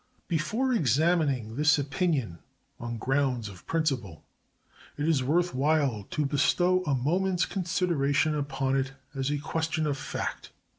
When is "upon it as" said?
8.33-9.29